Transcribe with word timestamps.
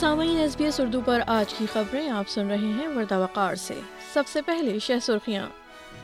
سامعین، 0.00 0.36
S 0.36 0.56
B 0.56 0.64
S 0.64 0.80
Urdu 0.80 1.00
پر 1.04 1.20
آج 1.26 1.54
کی 1.54 1.66
خبریں 1.72 2.08
آپ 2.08 2.28
سن 2.28 2.46
رہے 2.46 2.56
ہیں 2.56 2.88
وردہ 2.88 3.18
وقار 3.18 3.54
سے۔ 3.54 3.80
سب 4.12 4.22
سے 4.26 4.42
پہلے 4.42 4.78
شہ 4.78 4.92
سرخیاں۔ 5.02 5.46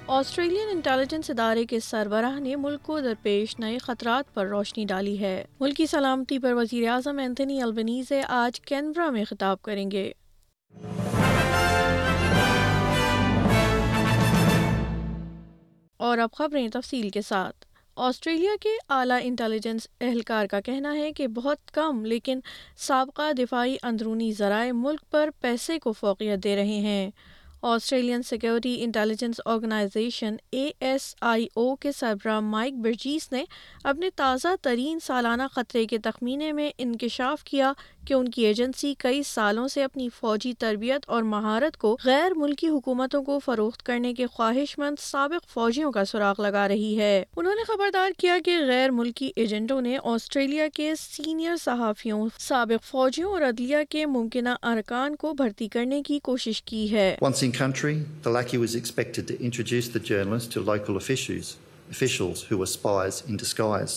آسٹریلین 0.07 0.69
انٹیلیجنس 0.71 1.31
ادارے 1.31 1.65
کے 1.65 1.81
سربراہ 1.81 2.41
نے 2.41 2.57
ملک 2.57 2.83
کو 2.83 3.01
درپیش 3.01 3.59
نئے 3.59 3.79
خطرات 3.79 4.35
پر 4.35 4.47
روشنی 4.47 4.85
ڈالی 4.85 5.21
ہے۔ 5.21 5.45
ملکی 5.61 5.87
سلامتی 5.87 6.39
پر 6.39 6.53
وزیر 6.53 6.89
اعظم 6.89 7.19
اینتھنی 7.19 7.63
البنیز 7.63 8.13
آج 8.29 8.61
کینبرا 8.61 9.11
میں 9.11 9.25
خطاب 9.25 9.63
کریں 9.63 9.91
گے۔ 9.91 10.13
اور 15.97 16.19
اب 16.19 16.29
خبریں 16.33 16.69
تفصیل 16.69 17.11
کے 17.11 17.23
ساتھ۔ 17.23 17.66
آسٹریلیا 17.97 18.51
کے 18.61 18.69
اعلیٰ 18.89 19.19
انٹیلیجنس 19.23 19.87
اہلکار 20.01 20.47
کا 20.47 20.61
کہنا 20.61 20.95
ہے 20.95 21.13
کہ 21.13 21.27
بہت 21.27 21.71
کم 21.71 22.05
لیکن 22.05 22.41
سابقہ 22.77 23.33
دفاعی 23.33 23.77
اندرونی 23.83 24.33
ذرائع 24.33 24.73
ملک 24.73 25.01
پر 25.11 25.31
پیسے 25.41 25.79
کو 25.79 25.93
فوقیت 25.93 26.45
دے 26.45 26.57
رہے 26.57 26.81
ہیں۔ 26.81 27.11
Australian 27.63 28.23
security 28.23 28.85
intelligence 28.85 29.41
organisation 29.45 30.37
A 30.51 30.71
S 30.81 31.15
I 31.21 31.47
O 31.55 31.77
کے 31.77 31.93
سربراہ 31.93 32.41
مائک 32.41 32.75
برجیس 32.75 33.33
نے 33.33 33.45
اپنے 33.85 34.11
تازہ 34.17 34.49
ترین 34.63 34.99
سالانہ 35.01 35.43
خطرے 35.53 35.87
کے 35.87 35.99
تخمینے 35.99 36.53
میں 36.53 36.71
انکشاف 36.79 37.45
کیا 37.45 37.73
کہ 38.07 38.15
ان 38.15 38.29
کی 38.29 38.45
ایجنسی 38.47 38.93
کئی 38.99 39.23
سالوں 39.23 39.67
سے 39.69 39.83
اپنی 39.85 40.09
فوجی 40.21 40.53
تربیت 40.59 41.05
اور 41.07 41.23
مہارت 41.25 41.77
کو 41.77 41.97
غیر 42.05 42.35
ملکی 42.37 42.69
حکومتوں 42.69 43.23
کو 43.23 43.39
فروخت 43.39 43.83
کرنے 43.83 44.13
کے 44.15 44.27
خواہش 44.27 44.79
مند 44.79 45.01
سابق 45.01 45.49
فوجیوں 45.51 45.93
کا 45.93 46.05
سراغ 46.05 46.41
لگا 46.43 46.67
رہی 46.69 46.99
ہے 46.99 47.23
انہوں 47.37 47.55
نے 47.55 47.65
خبردار 47.67 48.11
کیا 48.19 48.39
کہ 48.45 48.59
غیر 48.67 48.91
ملکی 48.91 49.31
ایجنٹوں 49.37 49.81
نے 49.81 49.97
آسٹریلیا 50.05 50.67
کے 50.75 50.93
سینئر 50.99 51.57
صحافیوں 51.57 52.27
سابق 52.39 52.85
فوجیوں 52.85 53.33
اور 53.33 53.43
عدلیہ 53.43 53.77
کے 53.91 54.07
ممکنہ 54.09 54.57
ارکان 54.65 55.17
کو 55.17 55.33
بھرتی 55.35 55.69
کرنے 55.69 56.03
کی 56.03 56.19
کوشش 56.23 56.63
کی 56.63 56.91
ہے 56.93 57.15
Once 57.21 57.43
in 57.43 57.53
country, 57.55 57.95
the 58.23 58.31
lackey 58.31 58.59
was 58.59 58.75
expected 58.77 59.27
to 59.27 59.39
introduce 59.41 59.89
the 59.91 60.03
journalist 60.03 60.53
to 60.53 60.61
local 60.63 60.97
officials, 60.97 61.57
officials 61.91 62.45
who 62.45 62.59
were 62.59 62.69
spies 62.69 63.23
in 63.25 63.37
disguise. 63.39 63.97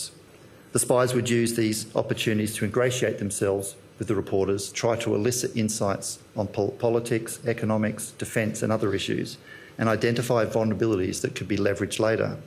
The 0.74 0.80
spies 0.80 1.14
would 1.14 1.30
use 1.32 1.54
these 1.56 1.86
opportunities 1.96 2.56
to 2.56 2.66
ingratiate 2.66 3.20
themselves 3.20 3.76
with 4.00 4.08
the 4.08 4.16
reporters, 4.16 4.72
try 4.72 4.96
to 4.96 5.14
elicit 5.14 5.56
insights 5.56 6.20
on 6.36 6.48
pol- 6.48 6.72
politics, 6.72 7.40
economics, 7.46 8.12
defence, 8.12 8.64
and 8.64 8.72
other 8.72 8.96
issues, 8.96 9.38
and 9.78 9.90
identify 9.90 10.46
vulnerabilities 10.46 11.22
that 11.22 11.36
could 11.36 11.48
be 11.48 11.58
leveraged 11.58 12.00
later. 12.00 12.38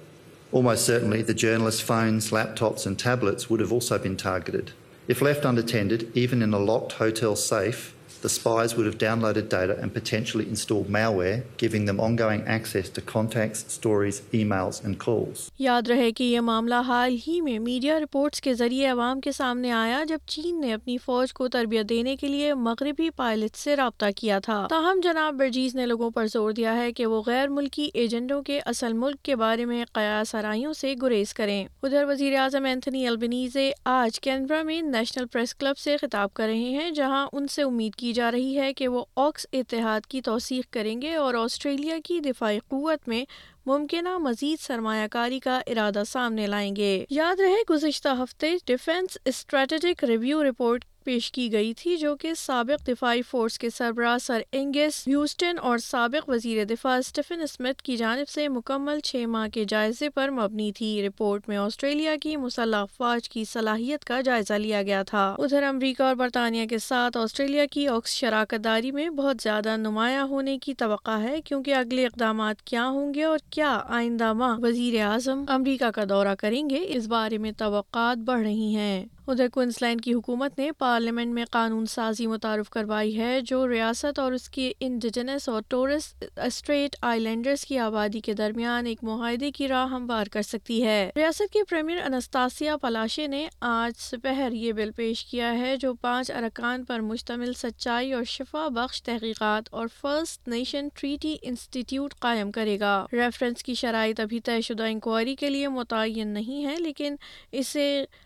Almost 0.51 0.85
certainly, 0.85 1.23
the 1.23 1.35
journalists' 1.35 1.81
phones, 1.81 2.31
laptops, 2.31 2.87
and 2.87 2.99
tablets 2.99 3.49
would 3.49 3.61
have 3.61 3.73
also 3.73 3.99
been 3.99 4.17
targeted. 4.17 4.73
If 5.09 5.21
left 5.21 5.45
unattended, 5.45 6.11
even 6.15 6.43
in 6.43 6.53
a 6.55 6.59
locked 6.59 6.93
hotel 6.93 7.37
safe, 7.37 7.95
the 8.23 8.29
spies 8.31 8.77
would 8.77 8.87
have 8.87 8.97
downloaded 8.97 9.49
data 9.49 9.77
and 9.77 9.93
potentially 9.93 10.49
installed 10.49 10.89
malware, 10.89 11.43
giving 11.57 11.87
them 11.87 11.99
ongoing 12.01 12.43
access 12.49 12.89
to 12.91 13.01
contacts, 13.03 13.65
stories, 13.69 14.21
emails 14.33 14.83
and 14.83 14.99
calls. 14.99 15.49
یاد 15.59 15.89
رہے 15.89 16.11
کہ 16.13 16.25
یہ 16.25 16.41
معاملہ 16.41 16.75
حال 16.87 17.17
ہی 17.27 17.41
میں 17.41 17.59
media 17.59 17.99
reports 18.01 18.41
کے 18.41 18.55
ذریعے 18.55 18.87
عوام 18.89 19.21
کے 19.21 19.33
سامنے 19.33 19.73
آیا 19.73 20.03
جب 20.09 20.19
چین 20.27 20.61
نے 20.61 20.73
اپنی 20.75 20.97
فوج 20.99 21.33
کو 21.33 21.49
تربیت 21.49 21.89
دینے 21.89 22.17
کے 22.17 22.29
لیے 22.29 22.53
مغربی 22.61 23.09
پائلٹ 23.17 23.57
سے 23.57 23.77
رابطہ 23.77 24.11
کیا 24.17 24.39
تھا 24.39 24.67
تاہم 24.71 25.01
جناب 25.03 25.35
برجیز 25.35 25.75
نے 25.75 25.87
لوگوں 25.87 26.11
پر 26.11 26.27
زور 26.27 26.53
دیا 26.53 26.77
ہے 26.77 26.93
کہ 26.93 27.07
وہ 27.07 27.23
غیر 27.27 27.49
ملکی 27.51 27.89
ایجنٹوں 27.95 28.43
کے 28.43 28.61
اصل 28.67 28.93
ملک 28.93 29.23
کے 29.25 29.37
بارے 29.37 29.65
میں 29.65 29.85
قیاس 29.93 30.35
آرائیوں 30.35 30.73
سے 30.73 30.95
گریز 31.03 31.35
کریں 31.35 31.65
ادھر 31.83 32.05
وزیر 32.05 32.39
اعظم 32.39 32.65
اینتھنی 32.65 33.07
البنیزے 33.07 33.71
آج 33.93 34.21
کینبرا 34.21 34.63
میں 34.63 34.81
نیشنل 34.83 35.27
پریس 35.27 35.55
کلب 35.55 35.79
سے 35.79 35.97
خطاب 35.97 36.33
کر 36.35 36.47
رہے 36.47 36.71
ہیں 36.71 36.91
جہاں 36.93 37.27
ان 37.33 37.47
سے 37.49 37.63
امید 37.63 37.95
کی 37.95 38.12
جا 38.13 38.31
رہی 38.31 38.59
ہے 38.59 38.75
کہ 38.75 38.89
وہ 38.89 39.05
آکس 39.17 39.47
اتحاد 39.53 40.07
کی 40.07 40.21
توثیق 40.21 40.73
کریں 40.73 41.03
گے 41.03 41.15
اور 41.15 41.35
آسٹریلیا 41.35 41.99
کی 42.05 42.21
دفاعی 42.21 42.59
قوت 42.59 43.09
میں 43.09 43.25
ممکنہ 43.67 44.19
مزید 44.19 44.63
سرمایہ 44.63 45.07
کاری 45.07 45.41
کا 45.41 45.61
ارادہ 45.67 46.03
سامنے 46.07 46.47
لائیں 46.47 46.77
گے۔ 46.77 47.05
یاد 47.11 47.41
رہے، 47.41 47.75
گزشتہ 47.75 48.09
ہفتے 48.09 48.55
ڈیفینس 48.67 49.19
اسٹریٹجک 49.25 50.05
ریویو 50.05 50.45
رپورٹ 50.45 50.85
پیش 51.05 51.33
کی 51.33 51.53
گئی 51.53 51.75
تھی، 51.75 51.97
جو 51.97 52.17
کہ 52.17 52.35
سابق 52.35 52.89
دفاعی 52.89 53.23
فورس 53.23 53.59
کے 53.59 53.71
سربراہ 53.71 54.19
سر 54.19 54.43
انگس 54.53 55.09
ہیوسٹن 55.09 55.59
اور 55.63 55.79
سابق 55.79 56.29
وزیر 56.29 56.65
دفاع 56.65 56.97
اسٹیفن 56.99 57.41
اسمتھ 57.41 57.83
کی 57.83 57.97
جانب 57.97 58.29
سے 58.29 58.49
مکمل 58.49 59.01
چھ 59.01 59.25
ماہ 59.29 59.49
کے 59.49 59.65
جائزے 59.69 60.09
پر 60.11 60.31
مبنی 60.31 60.73
تھی۔ 60.73 61.07
رپورٹ 61.07 61.49
میں 61.49 61.57
آسٹریلیا 61.57 62.17
کی 62.23 62.37
مسلح 62.37 62.77
افواج 62.77 63.29
کی 63.29 63.45
صلاحیت 63.45 64.05
کا 64.05 64.21
جائزہ 64.21 64.55
لیا 64.55 64.83
گیا 64.83 65.03
تھا۔ 65.03 65.35
ادھر 65.39 65.63
امریکہ 65.63 66.03
اور 66.03 66.15
برطانیہ 66.15 66.67
کے 66.67 66.79
ساتھ 66.79 67.17
آسٹریلیا 67.17 67.67
کی 67.67 67.87
اوکس 67.87 68.11
شراکت 68.11 68.65
داری 68.65 68.93
میں 68.93 69.11
بہت 69.11 69.37
زیادہ 69.43 69.77
نمایاں 69.77 70.25
ہونے 70.25 70.59
کی 70.59 70.75
توقع 70.75 71.19
ہے، 71.19 71.41
کیونکہ 71.45 71.75
اگلے 71.75 72.07
اقدامات 72.07 72.63
کیا 72.63 72.89
ہوں 72.89 73.15
گے 73.15 73.25
اور 73.25 73.39
کیا 73.51 73.81
آئندہ 73.89 74.33
ماہ 74.33 74.59
وزیر 74.59 75.01
اعظم 75.01 75.45
امریکہ 75.49 75.91
کا 75.91 76.03
دورہ 76.09 76.35
کریں 76.39 76.71
گے، 76.71 76.87
اس 76.89 77.07
بارے 77.07 77.39
میں 77.39 77.53
توقعات 77.53 78.17
بڑھ 78.17 78.43
رہی 78.43 78.75
ہیں۔ 78.75 79.05
ادھر 79.27 79.49
کوئنسلینڈ 79.49 80.01
کی 80.01 80.13
حکومت 80.15 80.59
نے 80.59 80.71
پارلیمنٹ 80.73 81.35
میں 81.35 81.45
قانون 81.51 81.87
سازی 81.87 82.27
متعارف 82.27 82.71
کروائی 82.71 83.19
ہے، 83.19 83.41
جو 83.41 83.69
ریاست 83.69 84.19
اور 84.19 84.33
اس 84.33 84.49
کے 84.49 84.73
انڈیجنس 84.81 85.49
اور 85.49 85.63
ٹورس 85.69 86.15
اسٹریٹ 86.37 86.97
آئی 87.01 87.21
لینڈرز 87.21 87.65
کی 87.65 87.79
آبادی 87.79 88.21
کے 88.21 88.33
درمیان 88.33 88.87
ایک 88.87 89.05
معاہدے 89.05 89.51
کی 89.51 89.69
راہ 89.69 89.87
ہموار 89.87 90.27
کر 90.27 90.43
سکتی 90.43 90.83
ہے۔ 90.85 91.11
ریاست 91.17 91.53
کے 91.53 91.63
پریمیئر 91.71 92.01
انستاسیا 92.03 92.77
پلاشے 92.77 93.27
نے 93.27 93.47
آج 93.61 93.93
سپہر 93.99 94.53
یہ 94.53 94.73
بل 94.73 94.91
پیش 94.91 95.25
کیا 95.25 95.53
ہے، 95.59 95.77
جو 95.77 95.95
پانچ 95.95 96.31
ارکان 96.31 96.85
پر 96.85 97.01
مشتمل 97.01 97.53
سچائی 97.53 98.13
اور 98.13 98.25
شفا 98.25 98.67
بخش 98.69 99.03
تحقیقات 99.03 99.69
اور 99.71 99.87
فرسٹ 100.01 100.49
نیشن 100.49 100.89
ٹریٹی 100.95 101.37
انسٹیٹیوٹ 101.43 102.15
قائم 102.15 102.51
کرے 102.51 102.79
گا۔ 102.81 103.07
ریفرنس 103.13 103.63
کی 103.63 103.75
شرائط 103.75 104.21
ابھی 104.21 104.41
طے 104.41 104.61
شدہ 104.61 104.83
انکوائری 104.83 105.35
کے 105.35 105.51
لیے 105.51 105.69
متعین 105.69 106.29
نہیں 106.29 106.65
ہے 106.65 106.77
لیکن 106.77 107.17
اسے 107.53 108.05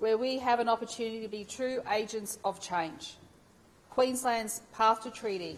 where 0.00 0.16
we 0.16 0.38
have 0.40 0.60
an 0.60 0.68
opportunity 0.68 1.20
to 1.20 1.28
be 1.28 1.44
true 1.46 1.80
agents 1.88 2.38
of 2.42 2.60
change. 2.60 3.16
Queensland's 3.90 4.62
path 4.72 5.02
to 5.02 5.10
treaty 5.12 5.56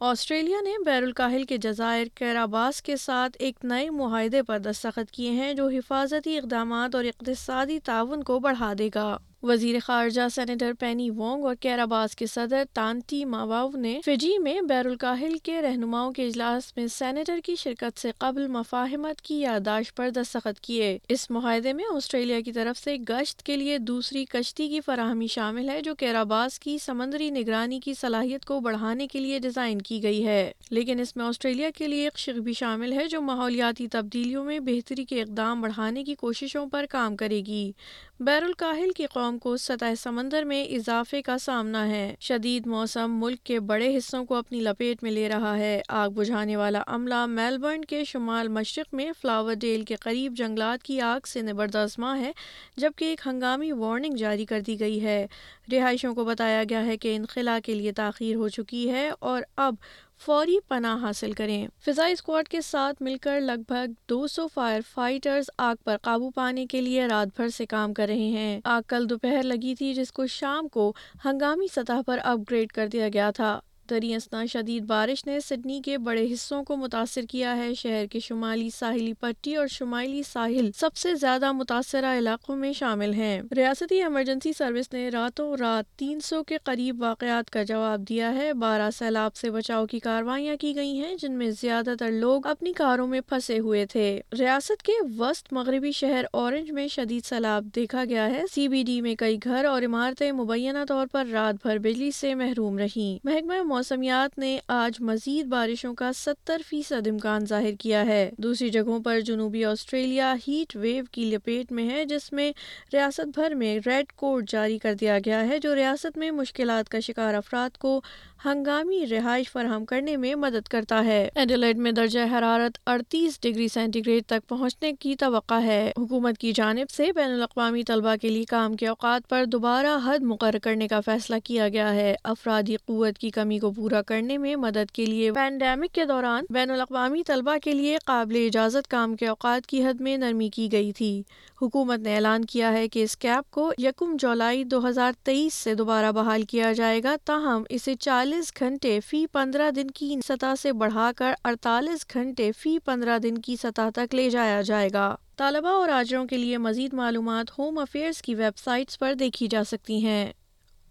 Australia 0.00 0.60
نے 0.60 0.72
بیر 0.84 1.02
الکاہل 1.02 1.44
کے 1.44 1.56
جزائر 1.56 2.06
کیراباس 2.14 2.80
کے 2.82 2.96
ساتھ 2.96 3.36
ایک 3.38 3.64
نئے 3.64 3.90
معاہدے 3.90 4.42
پر 4.42 4.58
دستخط 4.58 5.10
کیے 5.10 5.30
ہیں 5.30 5.52
جو 5.54 5.66
حفاظتی 5.68 6.36
اقدامات 6.38 6.94
اور 6.94 7.04
اقتصادی 7.04 7.78
تعاون 7.84 8.22
کو 8.22 8.38
بڑھا 8.38 8.72
دے 8.78 8.88
گا 8.94 9.16
وزیر 9.42 9.78
خارجہ 9.84 10.20
سینیٹر 10.34 10.72
پینی 10.78 11.10
وونگ 11.10 11.44
اور 11.44 11.54
کیراباس 11.54 12.16
کے 12.16 12.26
صدر 12.26 12.62
تانٹی 12.72 13.24
ماواو 13.24 13.70
نے 13.70 14.00
فجی 14.04 14.38
میں 14.38 14.60
بیر 14.60 14.86
الکاہل 14.86 15.38
کے 15.42 15.62
رہنماؤں 15.62 16.12
کے 16.12 16.26
اجلاس 16.26 16.76
میں 16.76 16.86
سینیٹر 16.86 17.38
کی 17.44 17.56
شرکت 17.56 18.00
سے 18.00 18.10
قبل 18.18 18.46
مفاہمت 18.46 19.20
کی 19.20 19.40
یادداشت 19.40 19.96
پر 19.96 20.10
دستخط 20.10 20.60
کیے۔ 20.60 20.98
اس 21.08 21.30
معاہدے 21.30 21.72
میں 21.72 21.84
آسٹریلیا 21.94 22.40
کی 22.40 22.52
طرف 22.52 22.78
سے 22.78 22.96
گشت 23.08 23.42
کے 23.42 23.56
لیے 23.56 23.78
دوسری 23.78 24.24
کشتی 24.24 24.68
کی 24.68 24.80
فراہمی 24.80 25.26
شامل 25.26 25.68
ہے، 25.68 25.80
جو 25.80 25.94
کیراباس 25.94 26.58
کی 26.58 26.78
سمندری 26.78 27.30
نگرانی 27.30 27.80
کی 27.80 27.94
صلاحیت 27.94 28.44
کو 28.44 28.60
بڑھانے 28.60 29.06
کے 29.06 29.20
لیے 29.20 29.38
ڈیزائن 29.38 29.82
کی 29.82 30.02
گئی 30.02 30.26
ہے۔ 30.26 30.52
لیکن 30.70 31.00
اس 31.00 31.16
میں 31.16 31.24
آسٹریلیا 31.24 31.70
کے 31.74 31.88
لیے 31.88 32.04
ایک 32.04 32.18
شق 32.18 32.38
بھی 32.38 32.52
شامل 32.52 32.92
ہے، 32.92 33.08
جو 33.08 33.20
ماحولیاتی 33.20 33.88
تبدیلیوں 33.88 34.44
میں 34.44 34.58
بہتری 34.58 35.04
کے 35.04 35.22
اقدام 35.22 35.60
بڑھانے 35.60 36.04
کی 36.04 36.14
کوششوں 36.14 36.66
پر 36.66 36.84
کام 36.90 37.16
کرے 37.16 37.42
گی۔ 37.46 37.72
بیر 38.20 38.42
الکاہل 38.42 38.90
کی 38.96 39.06
قوم 39.06 39.31
کو 39.38 39.56
سطح 39.56 39.94
سمندر 39.98 40.42
میں 40.42 40.64
اضافے 40.64 41.22
کا 41.22 41.38
سامنا 41.38 41.88
ہے۔ 41.88 42.14
شدید 42.20 42.66
موسم 42.66 43.20
ملک 43.20 43.42
کے 43.44 43.60
بڑے 43.60 43.96
حصوں 43.96 44.24
کو 44.24 44.34
اپنی 44.34 44.60
لپیٹ 44.60 45.02
میں 45.02 45.10
لے 45.10 45.28
رہا 45.28 45.58
ہے۔ 45.58 45.82
آگ 45.88 46.10
بجھانے 46.10 46.56
والا 46.56 46.82
عملہ 46.86 47.26
میلبرن 47.26 47.84
کے 47.84 48.04
شمال 48.04 48.48
مشرق 48.48 48.94
میں 48.94 49.12
فلاور 49.22 49.54
ڈیل 49.54 49.84
کے 49.84 49.96
قریب 49.96 50.32
جنگلات 50.36 50.82
کی 50.82 51.00
آگ 51.00 51.26
سے 51.26 51.42
نبردازماں 51.42 52.18
ہے، 52.18 52.32
جبکہ 52.76 53.04
ایک 53.04 53.20
ہنگامی 53.26 53.72
وارننگ 53.72 54.14
جاری 54.14 54.44
کر 54.44 54.60
دی 54.60 54.80
گئی 54.80 55.04
ہے۔ 55.04 55.26
رہائشوں 55.72 56.14
کو 56.14 56.24
بتایا 56.24 56.64
گیا 56.70 56.86
ہے 56.86 56.96
کہ 56.96 57.16
انخلا 57.16 57.58
کے 57.64 57.74
لیے 57.74 57.92
تاخیر 57.92 58.34
ہو 58.34 58.48
چکی 58.48 58.90
ہے 58.90 59.10
اور 59.18 59.42
اب 59.56 59.74
فوری 60.24 60.56
پناہ 60.68 60.96
حاصل 61.02 61.32
کریں۔ 61.32 61.66
فضائی 61.86 62.12
اسکواڈ 62.12 62.48
کے 62.48 62.60
ساتھ 62.60 63.02
مل 63.02 63.16
کر 63.16 63.40
لگ 63.40 63.60
بھگ 63.68 63.92
دو 64.08 64.26
سو 64.26 64.48
فائر 64.48 64.80
فائٹرز 64.94 65.44
آگ 65.58 65.74
پر 65.84 65.96
قابو 66.02 66.30
پانے 66.30 66.66
کے 66.66 66.80
لیے 66.80 67.06
رات 67.06 67.28
بھر 67.36 67.48
سے 67.48 67.66
کام 67.66 67.94
کر 67.94 68.06
رہے 68.06 68.28
ہیں۔ 68.30 68.60
آگ 68.64 68.82
کل 68.88 69.10
دوپہر 69.10 69.42
لگی 69.42 69.74
تھی 69.74 69.94
جس 69.94 70.12
کو 70.12 70.26
شام 70.26 70.68
کو 70.68 70.92
ہنگامی 71.24 71.66
سطح 71.74 72.00
پر 72.06 72.18
اپ 72.24 72.38
گریڈ 72.50 72.72
کر 72.72 72.86
دیا 72.86 73.08
گیا 73.14 73.30
تھا۔ 73.30 73.60
دری 73.90 74.14
شدید 74.52 74.82
بارش 74.82 75.26
نے 75.26 75.40
سڈنی 75.40 75.80
کے 75.84 75.98
بڑے 75.98 76.32
حصوں 76.32 76.64
کو 76.64 76.76
متاثر 76.76 77.22
کیا 77.22 77.56
ہے۔ 77.56 77.74
شہر 77.74 78.06
کے 78.06 78.20
شمالی 78.20 78.70
ساحلی 78.70 79.12
پٹی 79.12 79.56
اور 79.56 79.66
شمالی 79.66 80.22
ساحل 80.22 80.70
سب 80.76 80.96
سے 80.96 81.14
زیادہ 81.14 81.52
متاثرہ 81.52 82.18
علاقوں 82.18 82.56
میں 82.56 82.72
شامل 82.72 83.14
ہیں۔ 83.14 83.42
ریاستی 83.56 84.02
ایمرجنسی 84.02 84.52
سروس 84.52 84.92
نے 84.92 85.08
راتوں 85.08 85.56
رات 85.56 85.98
تین 85.98 86.20
سو 86.20 86.42
کے 86.42 86.56
قریب 86.64 87.02
واقعات 87.02 87.50
کا 87.50 87.62
جواب 87.62 88.08
دیا 88.08 88.34
ہے۔ 88.34 88.52
بارہ 88.52 88.90
سیلاب 88.90 89.36
سے 89.36 89.50
بچاؤ 89.50 89.86
کی 89.86 89.98
کاروائیاں 89.98 90.56
کی 90.56 90.76
گئی 90.76 91.00
ہیں، 91.00 91.14
جن 91.14 91.32
میں 91.32 91.50
زیادہ 91.50 91.94
تر 91.98 92.10
لوگ 92.10 92.46
اپنی 92.46 92.72
کاروں 92.72 93.06
میں 93.06 93.20
پھنسے 93.20 93.58
ہوئے 93.58 93.86
تھے۔ 93.86 94.20
ریاست 94.38 94.82
کے 94.82 94.92
وسط 95.18 95.52
مغربی 95.52 95.92
شہر 95.92 96.24
اورنج 96.32 96.70
میں 96.70 96.88
شدید 96.88 97.24
سیلاب 97.24 97.64
دیکھا 97.76 98.04
گیا 98.04 98.30
ہے۔ 98.30 98.42
سی 98.54 98.68
بی 98.68 98.82
ڈی 98.82 99.00
میں 99.00 99.14
کئی 99.14 99.38
گھر 99.44 99.64
اور 99.64 99.82
عمارتیں 99.82 100.32
مبینہ 100.32 100.78
طور 100.88 101.06
پر 101.12 101.26
رات 101.26 101.66
بھر 101.66 101.78
بجلی 101.78 102.10
سے 102.10 102.34
محروم 102.34 102.78
رہیں۔ 102.78 103.18
محکمہ 103.24 103.62
موسمیات 103.72 104.38
نے 104.38 104.58
آج 104.68 105.00
مزید 105.00 105.46
بارشوں 105.46 105.94
کا 105.94 106.10
ستر 106.12 106.60
فیصد 106.66 107.06
امکان 107.06 107.46
ظاہر 107.46 107.74
کیا 107.80 108.06
ہے۔ 108.06 108.30
دوسری 108.38 108.68
جگہوں 108.68 109.00
پر 109.00 109.20
جنوبی 109.20 109.64
آسٹریلیا 109.64 110.34
ہیٹ 110.48 110.76
ویو 110.76 111.04
کی 111.12 111.24
لپیٹ 111.24 111.72
میں 111.72 111.90
ہے، 111.90 112.04
جس 112.04 112.32
میں 112.32 112.52
ریاست 112.92 113.26
بھر 113.34 113.54
میں 113.54 113.78
ریڈ 113.86 114.12
کوڈ 114.16 114.50
جاری 114.50 114.78
کر 114.78 114.94
دیا 114.94 115.18
گیا 115.18 115.48
ہے، 115.48 115.58
جو 115.58 115.74
ریاست 115.74 116.18
میں 116.18 116.30
مشکلات 116.30 116.88
کا 116.88 117.00
شکار 117.00 117.34
افراد 117.34 117.78
کو 117.78 118.00
ہنگامی 118.44 119.06
رہائش 119.10 119.50
فراہم 119.52 119.84
کرنے 119.84 120.16
میں 120.16 120.34
مدد 120.34 120.68
کرتا 120.68 121.04
ہے۔ 121.04 121.28
ایڈیلیڈ 121.34 121.78
میں 121.78 121.92
درجہ 121.92 122.20
حرارت 122.32 122.78
اڑتیس 122.86 123.40
ڈگری 123.40 123.68
سینٹی 123.68 124.00
گریڈ 124.06 124.24
تک 124.26 124.48
پہنچنے 124.48 124.92
کی 125.00 125.14
توقع 125.16 125.60
ہے۔ 125.62 125.92
حکومت 125.98 126.38
کی 126.38 126.52
جانب 126.52 126.90
سے 126.90 127.12
بین 127.12 127.30
الاقوامی 127.30 127.82
طلبہ 127.82 128.14
کے 128.20 128.28
لیے 128.28 128.44
کام 128.44 128.74
کے 128.74 128.86
اوقات 128.86 129.28
پر 129.28 129.44
دوبارہ 129.44 129.98
حد 130.04 130.22
مقرر 130.22 130.58
کرنے 130.58 130.88
کا 130.88 131.00
فیصلہ 131.00 131.36
کیا 131.44 131.68
گیا 131.68 131.94
ہے۔ 131.94 132.14
افرادی 132.24 132.76
قوت 132.76 133.18
کی 133.18 133.30
کمی 133.30 133.58
کو 133.62 133.72
پورا 133.72 134.02
کرنے 134.02 134.38
میں 134.38 134.56
مدد 134.56 134.90
کے 134.90 135.06
لیے۔ 135.06 135.32
پینڈیمک 135.32 135.94
کے 135.94 136.04
دوران 136.04 136.44
بین 136.50 136.70
الاقوامی 136.70 137.22
طلبہ 137.26 137.56
کے 137.64 137.72
لیے 137.72 137.96
قابل 138.04 138.36
اجازت 138.46 138.88
کام 138.88 139.16
کے 139.16 139.26
اوقات 139.26 139.66
کی 139.66 139.84
حد 139.84 140.00
میں 140.00 140.16
نرمی 140.16 140.48
کی 140.48 140.72
گئی 140.72 140.92
تھی۔ 140.92 141.22
حکومت 141.62 141.98
نے 141.98 142.14
اعلان 142.14 142.44
کیا 142.44 142.72
ہے 142.72 142.88
کہ 142.88 143.02
اس 143.02 143.16
کیپ 143.16 143.50
کو 143.50 143.72
یکم 143.78 144.16
جولائی 144.18 144.64
دو 144.64 144.88
ہزار 144.88 145.12
تیئیس 145.22 145.54
سے 145.54 145.74
دوبارہ 145.74 146.12
بحال 146.12 146.42
کیا 146.42 146.72
جائے 146.72 147.02
گا۔ 147.02 147.16
تاہم، 147.24 147.62
اسے 147.68 147.94
چالیس 147.94 148.52
گھنٹے 148.58 149.00
فی 149.00 149.26
پندرہ 149.26 149.70
دن 149.70 149.90
کی 149.90 150.16
سطح 150.28 150.54
سے 150.58 150.72
بڑھا 150.72 151.10
کر 151.16 151.32
اڑتالیس 151.44 152.06
گھنٹے 152.14 152.52
فی 152.52 152.78
پندرہ 152.78 153.18
دن 153.18 153.38
کی 153.38 153.56
سطح 153.56 153.90
تک 153.94 154.14
لے 154.14 154.30
جایا 154.30 154.62
جائے 154.62 154.88
گا۔ 154.92 155.16
طالبہ 155.36 155.68
اور 155.68 155.88
آجروں 155.88 156.26
کے 156.26 156.36
لیے 156.36 156.58
مزید 156.58 156.94
معلومات 156.94 157.58
ہوم 157.58 157.78
افیئرز 157.78 158.22
کی 158.22 158.34
ویب 158.34 158.58
سائٹس 158.58 158.98
پر 158.98 159.14
دیکھی 159.14 159.48
جا 159.50 159.64
سکتی 159.64 160.04
ہیں۔ 160.04 160.32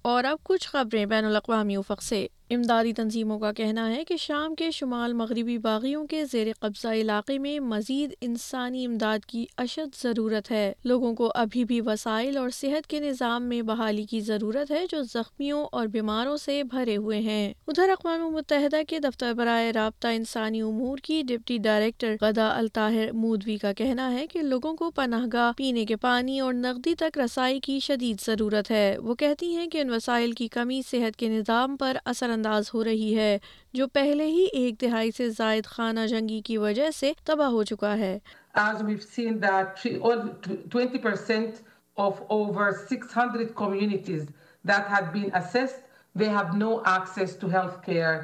اور 0.02 0.24
اب 0.24 0.38
کچھ 0.44 0.68
خبریں 0.70 1.06
بین 1.06 1.26
الاقوامی 1.26 1.76
افق 1.76 2.04
سے۔ 2.04 2.28
امدادی 2.52 2.94
تنظیموں 2.94 3.40
کا 3.40 3.52
کہنا 3.52 3.96
ہے 3.96 4.04
کہ 4.04 4.18
شام 4.18 4.56
کے 4.56 4.72
شمال 4.72 5.14
مغربی 5.14 5.58
باغیوں 5.58 6.08
کے 6.08 6.26
زیر 6.26 6.48
قبضہ 6.60 6.88
علاقے 6.88 7.40
میں 7.40 7.60
مزید 7.60 8.14
انسانی 8.22 8.86
امداد 8.86 9.26
کی 9.26 9.46
اشد 9.58 10.04
ضرورت 10.04 10.52
ہے۔ 10.52 10.74
لوگوں 10.84 11.14
کو 11.14 11.32
ابھی 11.36 11.66
بھی 11.66 11.82
وسائل 11.82 12.38
اور 12.38 12.50
صحت 12.50 12.88
کے 12.88 13.00
نظام 13.00 13.44
میں 13.44 13.62
بحالی 13.62 14.04
کی 14.04 14.20
ضرورت 14.20 14.72
ہے 14.72 14.86
جو 14.92 15.04
زخمیوں 15.04 15.66
اور 15.72 15.88
بیماروں 15.88 16.38
سے 16.38 16.64
بھرے 16.64 16.98
ہوئے 16.98 17.20
ہیں۔ 17.20 17.54
ادھر 17.68 17.90
اقوام 17.90 18.34
متحدہ 18.34 18.82
کے 18.88 19.00
دفتر 19.00 19.34
برائے 19.34 19.74
رابطہ 19.74 20.08
انسانی 20.08 20.62
امور 20.62 20.98
کی 20.98 21.24
ڈپٹی 21.28 21.58
ڈائریکٹر 21.58 22.16
غدا 22.22 22.58
الطاہر 22.58 23.12
مودوی 23.12 23.58
کا 23.58 23.74
کہنا 23.74 24.14
ہے 24.14 24.28
کہ 24.28 24.42
لوگوں 24.42 24.74
کو 24.74 24.92
پناہ 24.92 25.26
گاہ 25.34 25.52
پینے 25.58 25.86
کے 25.86 25.96
پانی 25.96 26.40
اور 26.40 26.54
نقدی 26.54 26.96
تک 26.96 27.18
رسائی 27.18 27.60
کی 27.60 27.80
شدید 27.80 28.22
ضرورت 28.26 28.72
ہے۔ 28.72 28.98
وہ 28.98 29.16
کہتی 29.16 29.56
ہیں 29.56 29.68
کہ 29.68 29.82
ان 29.82 29.90
وسائل 29.90 30.32
کی 30.32 30.48
کمی 30.48 30.82
صحت 30.92 31.20
کے 31.20 31.28
نظام 31.28 31.78
پر 31.78 31.98
اثر 32.06 32.41
انداز 32.42 32.70
ہو 32.74 32.84
رہی 32.84 33.16
ہے 33.18 33.38
جو 33.74 33.88
پہلے 33.94 34.26
ہی 34.26 34.46
ایک 34.60 34.82
دہائی 34.82 35.12
سے 35.18 35.30
زائد 35.38 35.66
خانہ 35.68 36.06
جنگی 36.10 36.42
کی 36.46 36.58
وجہ 36.58 36.90
سے 37.00 37.12
تباہ 37.26 37.50
ہو 37.58 37.64
چکا 37.72 37.94
ہے 37.98 38.18
As 38.62 38.78
we've 38.84 39.04
seen 39.16 39.36
that 39.44 39.68
20% 39.82 41.60
of 41.98 42.18
over 42.38 42.66
600 42.90 43.54
communities 43.62 44.24
that 44.66 44.90
had 44.94 45.06
been 45.14 45.30
assessed, 45.42 45.80
they 46.16 46.30
have 46.38 46.50
no 46.64 46.72
access 46.94 47.36
to 47.44 47.52
health 47.54 47.78
care 47.86 48.18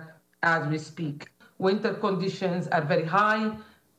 as 0.43 0.67
we 0.73 0.79
speak. 0.87 1.29
Winter 1.59 1.93
conditions 1.93 2.67
are 2.79 2.85
very 2.93 3.07
high. 3.13 3.45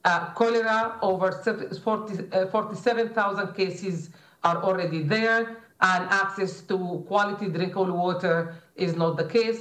Uh, 0.05 0.21
cholera, 0.41 0.81
over 1.11 1.31
47,000 1.33 3.55
cases 3.63 3.97
are 4.45 4.59
already 4.63 5.03
there, 5.15 5.41
and 5.81 6.03
access 6.23 6.61
to 6.73 6.77
quality 7.09 7.49
drinkable 7.49 7.97
water 8.05 8.37
is 8.77 8.95
not 8.97 9.17
the 9.17 9.29
case. 9.39 9.61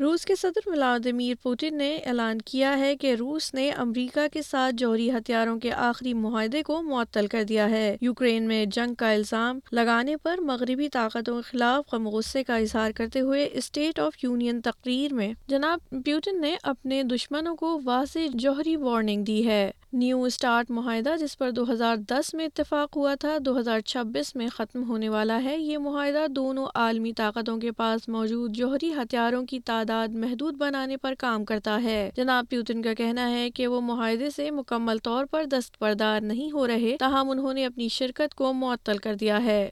روس 0.00 0.24
کے 0.24 0.34
صدر 0.34 0.60
Vladimir 0.66 1.34
Putin 1.42 1.78
نے 1.78 1.96
اعلان 1.96 2.38
کیا 2.40 2.78
ہے 2.78 2.96
کہ 2.96 3.14
روس 3.14 3.54
نے 3.54 3.70
امریکہ 3.70 4.26
کے 4.32 4.42
ساتھ 4.42 4.74
جوہری 4.74 5.10
ہتھیاروں 5.10 5.60
کے 5.60 5.72
آخری 5.72 6.14
معاہدے 6.14 6.62
کو 6.62 6.82
معطل 6.82 7.26
کر 7.26 7.42
دیا 7.42 7.70
ہے۔ 7.70 7.96
یوکرین 8.00 8.42
میں 8.42 8.66
جنگ 8.66 8.94
کا 8.94 9.12
الزام 9.12 9.58
لگانے 9.72 10.16
پر 10.16 10.38
مغربی 10.38 10.88
طاقتوں 10.88 11.42
کے 11.42 11.42
خلاف 11.42 11.94
غم 11.94 12.08
غصے 12.08 12.44
کا 12.44 12.56
اظہار 12.56 12.90
کرتے 12.96 13.20
ہوئے 13.20 13.48
اسٹیٹ 13.52 13.98
آف 13.98 14.24
یونین 14.24 14.60
تقریر 14.60 15.14
میں 15.14 15.32
جناب 15.48 15.78
پیوٹن 16.04 16.40
نے 16.40 16.56
اپنے 16.62 17.02
دشمنوں 17.02 17.56
کو 17.56 17.80
واضح 17.84 18.18
جوہری 18.34 18.76
وارننگ 18.76 19.24
دی 19.24 19.46
ہے۔ 19.46 19.70
نیو 19.92 20.22
اسٹارٹ 20.22 20.70
معاہدہ 20.70 21.14
جس 21.20 21.38
پر 21.38 21.50
دو 21.50 21.72
ہزار 21.72 21.96
دس 21.96 22.34
میں 22.34 22.44
اتفاق 22.44 22.96
ہوا 22.96 23.14
تھا 23.14 23.38
دو 23.40 23.58
ہزار 23.58 23.80
چھبیس 23.80 24.34
میں 24.36 24.48
ختم 24.48 24.88
ہونے 24.88 25.08
والا 25.08 25.42
ہے۔ 25.42 25.56
یہ 25.58 25.78
معاہدہ 25.78 26.26
دونوں 26.30 26.66
عالمی 26.74 27.12
طاقتوں 27.12 27.58
کے 27.58 27.72
پاس 27.72 28.08
موجود 28.08 28.56
جوہری 28.56 28.92
ہتھیاروں 28.92 29.46
کی 29.46 29.60
تعداد 29.60 30.08
محدود 30.08 30.54
بنانے 30.54 30.96
پر 30.96 31.14
کام 31.18 31.44
کرتا 31.44 31.82
ہے۔ 31.82 32.10
جناب 32.16 32.44
پیوٹن 32.50 32.82
کا 32.82 32.94
کہنا 32.94 33.30
ہے 33.30 33.50
کہ 33.50 33.66
وہ 33.66 33.80
معاہدے 33.80 34.30
سے 34.30 34.50
مکمل 34.50 34.98
طور 34.98 35.24
پر 35.24 35.44
دستبردار 35.44 36.20
نہیں 36.20 36.52
ہو 36.52 36.66
رہے 36.66 36.96
تاہم 37.00 37.30
انہوں 37.30 37.54
نے 37.54 37.66
اپنی 37.66 37.88
شرکت 37.88 38.34
کو 38.34 38.52
معطل 38.52 38.98
کر 38.98 39.14
دیا 39.14 39.42
ہے۔ 39.44 39.70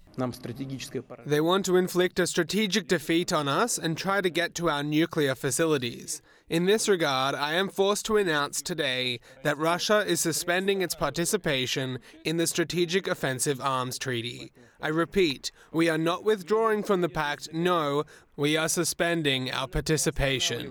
They 1.28 1.40
want 1.40 1.68
to 1.70 1.76
inflict 1.76 2.20
a 2.20 2.26
strategic 2.26 2.88
defeat 2.94 3.36
on 3.38 3.48
us 3.48 3.78
and 3.84 4.02
try 4.06 4.20
to 4.20 4.30
get 4.40 4.54
to 4.60 4.68
our 4.68 4.82
nuclear 4.82 5.34
facilities. 5.44 6.20
In 6.48 6.64
this 6.64 6.88
regard, 6.88 7.34
I 7.34 7.54
am 7.54 7.68
forced 7.68 8.06
to 8.06 8.18
announce 8.18 8.62
today 8.62 9.18
that 9.42 9.58
Russia 9.58 10.04
is 10.06 10.20
suspending 10.20 10.80
its 10.80 10.94
participation 10.94 11.98
in 12.24 12.36
the 12.36 12.46
Strategic 12.46 13.08
Offensive 13.08 13.60
Arms 13.60 13.98
Treaty. 13.98 14.52
I 14.80 14.88
repeat, 14.88 15.50
we 15.72 15.88
are 15.88 15.98
not 15.98 16.22
withdrawing 16.22 16.84
from 16.84 17.00
the 17.00 17.08
pact, 17.08 17.48
no, 17.52 18.04
we 18.36 18.56
are 18.56 18.68
suspending 18.68 19.50
our 19.50 19.66
participation. 19.66 20.70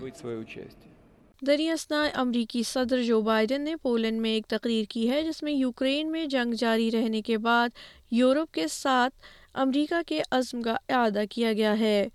دریاسنا 1.46 2.02
امریکی 2.14 2.62
صدر 2.62 3.02
Joe 3.02 3.20
Biden 3.22 3.64
نے 3.64 3.74
Poland 3.82 4.20
میں 4.20 4.30
ایک 4.30 4.46
تقریر 4.48 4.84
کی 4.90 5.08
ہے 5.10 5.22
جس 5.22 5.42
میں 5.42 5.52
یوکرین 5.52 6.12
میں 6.12 6.24
جنگ 6.26 6.54
جاری 6.58 6.90
رہنے 6.90 7.20
کے 7.22 7.38
بعد 7.38 7.76
یورپ 8.10 8.54
کے 8.54 8.66
ساتھ 8.68 9.14
امریکہ 9.64 10.00
کے 10.06 10.22
عزم 10.30 10.62
کا 10.62 10.76
اعادہ 10.88 11.24
کیا 11.30 11.52
گیا 11.52 11.78
ہے 11.78 12.08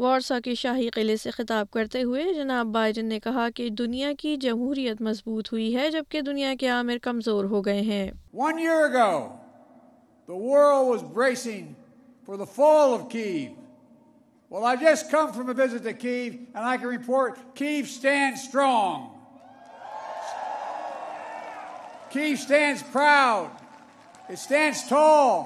وارسا 0.00 0.38
کے 0.44 0.54
شاہی 0.54 0.88
قلعے 0.94 1.16
سے 1.22 1.30
خطاب 1.30 1.70
کرتے 1.72 2.02
ہوئے 2.02 2.32
جناب 2.34 2.66
بائیڈن 2.74 3.06
نے 3.06 3.18
کہا 3.20 3.48
کہ 3.54 3.68
دنیا 3.78 4.12
کی 4.18 4.36
جمہوریت 4.44 5.00
مضبوط 5.02 5.52
ہوئی 5.52 5.74
ہے 5.76 5.90
جبکہ 5.90 6.20
دنیا 6.26 6.54
کے 6.60 6.68
عامر 6.68 6.98
کمزور 7.02 7.44
ہو 7.50 7.60
گئے 7.64 7.80
ہیں 7.88 8.10
One 8.44 8.60
year 8.64 8.78
ago, 8.86 9.10
the 10.28 10.38
world 10.50 10.88
was 10.90 11.02
bracing 11.18 11.66
for 12.26 12.38
the 12.42 12.46
fall 12.46 12.94
of 12.94 13.02
Kyiv. 13.08 13.56
Well, 14.50 14.64
I 14.64 14.74
just 14.76 15.10
come 15.10 15.32
from 15.32 15.50
a 15.50 15.54
visit 15.54 15.82
to 15.82 15.92
Kyiv, 15.92 16.38
and 16.54 16.64
I 16.64 16.76
can 16.76 16.88
report 16.88 17.38
Kyiv 17.54 17.86
stands 17.86 18.42
strong. 18.42 19.04
Kyiv 22.14 22.38
stands 22.38 22.82
proud. 22.82 23.50
It 24.30 24.38
stands 24.38 24.88
tall. 24.88 25.44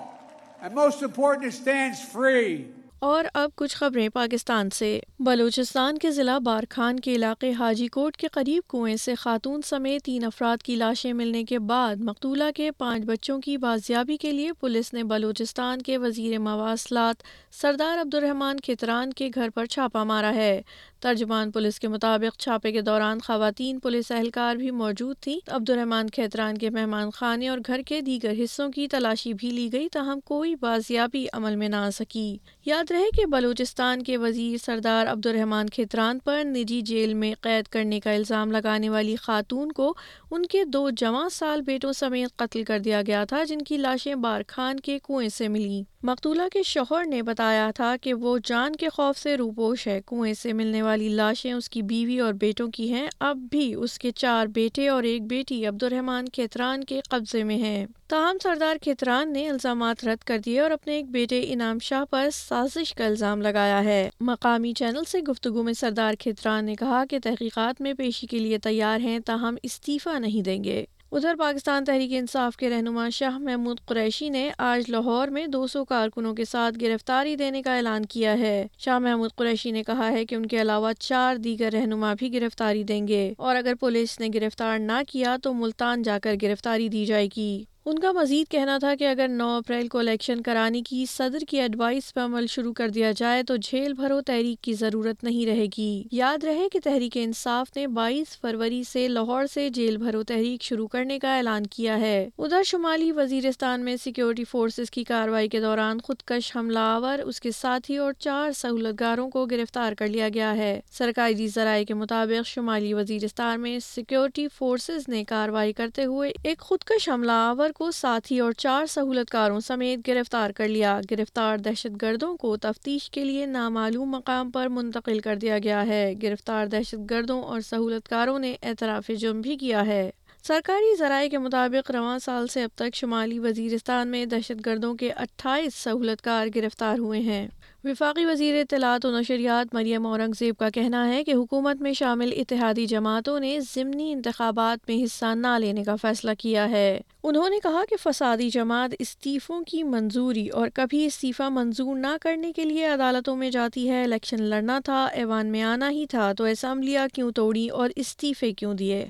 And 0.63 0.75
most 0.75 1.03
important, 1.03 1.47
it 1.47 1.57
stands 1.61 2.01
free. 2.17 2.74
اور 3.05 3.25
اب 3.35 3.51
کچھ 3.55 3.77
خبریں 3.77 4.09
پاکستان 4.09 4.71
سے۔ 4.71 5.01
بلوچستان 5.21 5.99
کے 5.99 6.11
ضلع 6.11 6.39
بارکھان 6.39 7.01
کے 7.01 7.15
علاقے 7.15 7.53
حاجی 7.53 7.89
کوٹ 7.89 8.17
کے 8.17 8.29
قریب 8.29 8.63
کنویں 8.71 8.97
سے 8.97 9.15
خاتون 9.15 9.63
سمیت 9.63 10.03
تین 10.03 10.25
افراد 10.25 10.63
کی 10.63 10.77
لاشیں 10.77 11.13
ملنے 11.13 11.45
کے 11.45 11.59
بعد 11.59 11.97
مقتولہ 11.97 12.45
کے 12.57 12.71
پانچ 12.71 13.05
بچوں 13.05 13.41
کی 13.41 13.57
بازیابی 13.57 14.17
کے 14.17 14.33
لیے 14.33 14.53
پولیس 14.53 14.93
نے 14.93 15.05
بلوچستان 15.05 15.83
کے 15.83 15.99
وزیر 15.99 16.39
مواصلات 16.39 17.23
سردار 17.53 17.99
عبد 17.99 18.15
الرحمان 18.15 18.61
کھتران 18.61 19.13
کے 19.13 19.31
گھر 19.35 19.49
پر 19.55 19.67
چھاپہ 19.67 19.99
مارا 19.99 20.35
ہے۔ 20.35 20.63
ترجمان 21.05 21.51
پولیس 21.51 21.81
کے 21.81 21.89
مطابق 21.89 22.39
چھاپے 22.39 22.73
کے 22.73 22.81
دوران 22.81 23.19
خواتین 23.21 23.79
پولیس 23.79 24.11
اہلکار 24.13 24.57
بھی 24.57 24.71
موجود 24.71 25.17
تھیں۔ 25.21 25.39
عبد 25.49 25.71
الرحمان 25.71 26.11
کھیتران 26.11 26.59
کے 26.59 26.71
مہمان 26.71 27.11
خانے 27.11 27.49
اور 27.49 27.59
گھر 27.67 27.81
کے 27.87 28.01
دیگر 28.01 28.33
حصوں 28.45 28.69
کی 28.69 28.89
تلاشی 28.89 29.33
بھی 29.33 29.51
لی 29.51 29.73
گئی 29.73 29.89
تاہم 29.89 30.21
کوئی 30.21 30.55
بازیابی 30.57 31.27
عمل 31.33 31.57
میں 31.57 31.69
نہ 31.69 31.77
آ 31.77 31.91
سکی۔ 31.91 32.37
یاد 32.67 32.91
رہے 32.91 33.11
کہ 33.17 33.27
بلوچستان 33.27 34.03
کے 34.03 34.17
وزیر 34.17 34.57
سردار 34.65 35.07
عبد 35.07 35.27
الرحمان 35.27 35.69
کھیتران 35.69 36.19
پر 36.19 36.43
نجی 36.45 36.81
جیل 36.81 37.15
میں 37.15 37.35
قید 37.41 37.69
کرنے 37.69 38.01
کا 38.01 38.11
الزام 38.13 38.53
لگانے 38.53 38.89
والی 38.89 39.17
خاتون 39.17 39.73
کو 39.73 39.95
ان 40.31 40.47
کے 40.47 40.65
دو 40.65 40.91
جمع 40.91 41.29
سال 41.29 41.63
بیٹوں 41.63 41.93
سمیت 41.93 42.37
قتل 42.37 42.65
کر 42.65 42.79
دیا 42.79 43.03
گیا 43.07 43.25
تھا 43.25 43.45
جن 43.45 43.63
کی 43.63 43.77
لاشیں 43.77 44.15
بارکھان 44.15 44.81
کے 44.81 44.99
کنویں 44.99 45.29
سے 45.29 45.49
ملی 45.49 45.83
مقتولہ 46.05 46.43
کے 46.53 46.63
شوہر 46.63 47.05
نے 47.05 47.23
بتایا 47.23 47.71
تھا 47.75 47.97
کہ 48.03 48.15
وہ 48.15 48.39
جان 48.45 48.77
کے 48.77 48.89
خوف 48.89 49.19
سے 49.19 49.37
روپوش 49.37 49.87
ہے، 49.87 50.01
کنویں 50.07 50.35
سے 50.35 50.53
ملنے 50.53 50.83
والی 50.83 51.09
لاشیں 51.09 51.53
اس 51.53 51.69
کی 51.69 51.83
بیوی 51.83 52.19
اور 52.19 52.33
بیٹوں 52.33 52.69
کی 52.69 52.93
ہیں، 52.93 53.09
اب 53.21 53.39
بھی 53.51 53.75
اس 53.75 53.99
کے 53.99 54.11
چار 54.11 54.47
بیٹے 54.47 54.89
اور 54.89 55.03
ایک 55.03 55.27
بیٹی 55.27 55.67
عبد 55.67 55.83
الرحمان 55.83 56.29
کھیتران 56.29 56.85
کے 56.85 57.01
قبضے 57.11 57.45
میں 57.45 57.57
ہیں۔ 57.57 57.87
تاہم، 58.09 58.37
سردار 58.43 58.77
کھیتران 58.83 59.33
نے 59.33 59.49
الزامات 59.49 60.05
رد 60.05 60.25
کر 60.25 60.39
دیے 60.39 60.61
اور 60.61 60.71
اپنے 60.71 60.95
ایک 60.95 61.11
بیٹے 61.11 61.45
انعام 61.49 61.79
شاہ 61.79 62.05
پر 62.11 62.29
سازش 62.35 62.95
کا 62.95 63.07
الزام 63.07 63.43
لگایا 63.43 63.85
ہے۔ 63.85 64.11
مقامی 64.21 64.73
چینل 64.73 65.05
سے 65.09 65.21
گفتگو 65.21 65.63
میں 65.63 65.73
سردار 65.73 66.15
کھیتران 66.19 66.65
نے 66.65 66.75
کہا 66.75 67.05
کہ 67.11 67.19
تحقیقات 67.25 67.81
میں 67.81 67.95
پیشی 67.95 68.27
کے 68.27 68.39
لیے 68.39 68.59
تیار 68.59 69.01
ہیں، 69.01 69.19
تاہم 69.19 69.55
استعفی 69.63 70.19
نہیں 70.19 70.43
دیں 70.43 70.65
گے۔ 70.65 70.85
ادھر 71.17 71.35
پاکستان 71.39 71.85
تحریک 71.85 72.13
انصاف 72.13 72.57
کے 72.57 72.71
رہنما 72.71 73.09
شاہ 73.09 73.39
محمود 73.39 73.81
قریشی 73.85 74.29
نے 74.29 74.51
آج 74.59 74.91
لاہور 74.91 75.29
میں 75.29 75.47
دو 75.47 75.67
سو 75.67 75.85
کارکنوں 75.85 76.35
کے 76.35 76.45
ساتھ 76.45 76.75
گرفتاری 76.81 77.37
دینے 77.37 77.63
کا 77.63 77.77
اعلان 77.77 78.07
کیا 78.07 78.39
ہے۔ 78.39 78.67
شاہ 78.79 78.99
محمود 78.99 79.31
قریشی 79.37 79.71
نے 79.71 79.83
کہا 79.83 80.11
ہے 80.11 80.25
کہ 80.25 80.35
ان 80.35 80.47
کے 80.47 80.61
علاوہ 80.61 80.93
چار 81.01 81.37
دیگر 81.37 81.71
رہنما 81.73 82.15
بھی 82.19 82.33
گرفتاری 82.33 82.85
دیں 82.85 83.09
گے 83.09 83.35
اور 83.39 83.57
اگر 83.57 83.75
پولیس 83.81 84.21
نے 84.21 84.29
گرفتار 84.35 84.79
نہ 84.79 85.01
کیا 85.09 85.37
تو 85.43 85.55
ملتان 85.55 86.03
جا 86.03 86.19
کر 86.19 86.35
گرفتاری 86.43 86.89
دی 86.89 87.05
جائے 87.05 87.29
گی۔ 87.37 87.65
ان 87.87 87.99
کا 87.99 88.13
مزید 88.13 88.51
کہنا 88.51 88.79
تھا 88.79 88.95
کہ 88.95 89.09
اگر 89.09 89.29
نو 89.29 89.49
اپریل 89.49 89.89
کو 89.89 89.99
الیکشن 89.99 90.41
کرانے 90.41 90.83
کی 90.83 91.07
صدر 91.09 91.39
کی 91.49 91.61
ایڈوائس 91.61 92.15
پر 92.15 92.25
عمل 92.25 92.47
شروع 92.47 92.73
کر 92.73 92.89
دیا 92.89 93.13
جائے 93.17 93.43
تو 93.43 93.57
جھیل 93.57 93.93
بھرو 93.93 94.21
تحریک 94.21 94.65
کی 94.65 94.73
ضرورت 94.73 95.25
نہیں 95.25 95.47
رہے 95.47 95.67
گی۔ 95.79 96.05
یاد 96.13 96.45
رہے 96.45 96.69
کہ 96.73 96.79
تحریک 96.85 97.13
انصاف 97.15 97.77
نے 97.77 97.87
بائیس 97.87 98.41
فروری 98.41 98.83
سے 98.85 99.09
لاہور 99.09 99.47
سے 99.47 99.69
جیل 99.69 99.97
بھرو 99.97 100.23
تحریک 100.23 100.63
شروع 100.63 100.87
کرنے 100.87 101.19
کا 101.19 101.37
اعلان 101.37 101.67
کیا 101.67 102.01
ہے۔ 102.01 102.29
ادھر 102.39 102.63
شمالی 102.63 103.13
وزیرستان 103.13 103.81
میں 103.81 103.97
سیکیورٹی 103.97 104.45
فورسز 104.45 104.91
کی 104.91 105.05
کاروائی 105.05 105.49
کے 105.49 105.61
دوران 105.61 106.01
خودکش 106.01 106.57
حملہ 106.57 106.79
آور، 106.79 107.19
اس 107.19 107.41
کے 107.41 107.51
ساتھی 107.51 107.97
اور 107.97 108.13
چار 108.13 108.53
سہولت 108.53 109.01
گاروں 109.01 109.31
کو 109.31 109.47
گرفتار 109.47 109.93
کر 109.93 110.07
لیا 110.07 110.29
گیا 110.35 110.57
ہے۔ 110.57 110.81
سرکاری 110.93 111.49
ذرائع 111.49 111.85
کے 111.85 111.95
مطابق 111.95 112.47
شمالی 112.47 112.95
وزیرستان 112.95 113.61
میں 113.61 113.79
سیکیورٹی 113.79 114.49
فورسز 114.49 115.09
نے 115.09 115.25
کاروائی 115.25 115.73
کرتے 115.73 116.05
ہوئے 116.05 116.33
ایک 116.43 116.59
خودکش 116.59 117.09
حملہ 117.09 117.33
آور 117.33 117.71
کو 117.75 117.91
ساتھی 117.91 118.41
اور 118.41 118.53
چار 118.53 118.87
سہولت 118.87 119.31
کاروں 119.31 119.61
سمیت 119.61 120.09
گرفتار 120.09 120.51
کر 120.51 120.69
لیا۔ 120.69 121.01
گرفتار 121.11 121.59
دہشت 121.59 122.03
گردوں 122.03 122.37
کو 122.37 122.57
تفتیش 122.57 123.11
کے 123.11 123.25
لیے 123.25 123.47
نامعلوم 123.47 124.11
مقام 124.11 124.51
پر 124.51 124.69
منتقل 124.69 125.21
کر 125.21 125.37
دیا 125.37 125.59
گیا 125.59 125.87
ہے۔ 125.87 126.15
گرفتار 126.23 126.67
دہشت 126.67 127.11
گردوں 127.11 127.43
اور 127.43 127.61
سہولت 127.61 128.09
کاروں 128.09 128.39
نے 128.39 128.57
اعتراف 128.63 129.11
جرم 129.19 129.41
بھی 129.41 129.57
کیا 129.57 129.87
ہے۔ 129.87 130.11
سرکاری 130.43 130.97
ذرائع 130.97 131.29
کے 131.29 131.39
مطابق 131.39 131.91
رواں 131.91 132.19
سال 132.19 132.47
سے 132.47 132.63
اب 132.63 132.71
تک 132.75 132.95
شمالی 132.95 133.39
وزیرستان 133.39 134.09
میں 134.09 134.27
دہشت 134.27 134.67
گردوں 134.67 134.95
کے 134.95 135.13
اٹھائیس 135.13 135.75
سہولت 135.75 136.23
کار 136.23 136.47
گرفتار 136.55 136.99
ہوئے 136.99 137.21
ہیں۔ 137.21 137.49
وفاقی 137.85 138.25
وزیر 138.25 138.61
اطلاعات 138.61 139.05
و 139.05 139.19
نشریات 139.19 139.75
مریم 139.75 140.07
اورنگزیب 140.07 140.57
کا 140.57 140.71
کہنا 140.71 141.09
ہے 141.09 141.25
کہ 141.25 141.33
حکومت 141.33 141.81
میں 141.81 141.93
شامل 141.93 142.33
اتحادی 142.37 142.87
جماعتوں 142.87 143.41
نے 143.41 143.59
ضمنی 143.75 144.13
انتخابات 144.13 144.89
میں 144.89 145.05
حصہ 145.05 145.35
نہ 145.35 145.59
لینے 145.59 145.85
کا 145.85 145.97
فیصلہ 145.97 146.31
کیا 146.39 146.71
ہے۔ 146.71 147.01
انہوں 147.23 147.49
نے 147.49 147.57
کہا 147.63 147.83
کہ 147.91 147.97
فسادی 148.03 148.51
جماعت 148.51 148.91
استعفوں 148.99 149.63
کی 149.63 149.83
منظوری 149.83 150.49
اور 150.49 150.69
کبھی 150.75 151.07
استعفی 151.07 151.51
منظور 151.51 151.97
نہ 151.97 152.17
کرنے 152.21 152.53
کے 152.53 152.65
لیے 152.65 152.87
عدالتوں 152.87 153.37
میں 153.37 153.51
جاتی 153.51 153.89
ہے۔ 153.91 154.05
الیکشن 154.05 154.43
لڑنا 154.43 154.79
تھا، 154.85 155.05
ایوان 155.05 155.47
میں 155.47 155.63
آنا 155.63 155.91
ہی 155.91 156.07
تھا، 156.07 156.33
تو 156.33 156.45
اسمبلیاں 156.45 157.09
کیوں 157.15 157.33
توڑی 157.33 157.69
اور 157.69 157.91
استعفے 157.97 158.53
کیوں 158.53 158.75
دیے؟ 158.75 159.07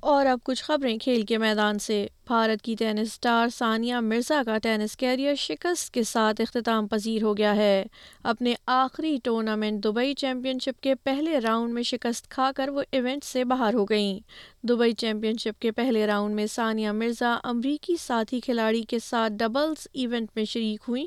اور 0.00 0.26
اب 0.26 0.38
کچھ 0.44 0.64
خبریں 0.64 0.98
کھیل 0.98 1.22
کے 1.22 1.38
میدان 1.38 1.78
سے۔ 1.78 2.06
بھارت 2.26 2.62
کی 2.62 2.74
ٹینس 2.78 3.12
سٹار 3.12 3.48
ثانیہ 3.48 3.94
مرزا 3.94 4.42
کا 4.46 4.58
ٹینس 4.58 4.96
کیریئر 4.96 5.34
شکست 5.34 5.90
کے 5.90 6.02
ساتھ 6.02 6.40
اختتام 6.40 6.86
پذیر 6.86 7.22
ہو 7.22 7.36
گیا 7.36 7.56
ہے۔ 7.56 7.84
اپنے 8.22 8.54
آخری 8.66 9.18
ٹورنامنٹ 9.24 9.84
دبئی 9.84 10.14
چیمپئن 10.14 10.58
شپ 10.58 10.82
کے 10.82 10.94
پہلے 10.94 11.38
راؤنڈ 11.38 11.74
میں 11.74 11.82
شکست 11.82 12.30
کھا 12.30 12.50
کر 12.56 12.68
وہ 12.68 12.82
ایونٹ 12.92 13.24
سے 13.24 13.44
باہر 13.44 13.74
ہو 13.74 13.84
گئیں۔ 13.84 14.20
دبئی 14.66 14.92
چیمپئن 14.92 15.36
شپ 15.36 15.60
کے 15.60 15.70
پہلے 15.70 16.06
راؤنڈ 16.06 16.34
میں 16.34 16.46
ثانیہ 16.46 16.90
مرزا 16.90 17.38
امریکی 17.44 17.96
ساتھی 17.96 18.40
کھلاڑی 18.40 18.82
کے 18.82 18.98
ساتھ 18.98 19.32
ڈبلز 19.32 19.88
ایونٹ 19.92 20.28
میں 20.36 20.44
شریک 20.44 20.80
ہوئیں۔ 20.88 21.06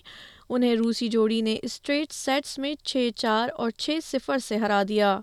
انہیں 0.49 0.75
روسی 0.75 1.07
جوڑی 1.07 1.41
نے 1.41 1.57
اسٹریٹ 1.63 2.11
سیٹس 2.11 2.59
میں 2.59 2.75
چھ 2.83 3.09
چار 3.15 3.49
اور 3.57 3.69
چھ 3.69 3.99
صفر 4.03 4.37
سے 4.37 4.57
ہرا 4.57 4.83
دیا۔ 4.87 5.19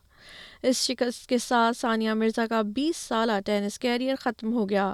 اس 0.62 0.76
شکست 0.76 1.26
کے 1.26 1.38
ساتھ 1.38 1.78
ثانیہ 1.78 2.12
مرزا 2.12 2.46
کا 2.46 2.62
بیس 2.62 2.96
سالہ 2.96 3.32
ٹینس 3.46 3.78
کیریئر 3.78 4.14
ختم 4.20 4.52
ہو 4.52 4.68
گیا۔ 4.68 4.92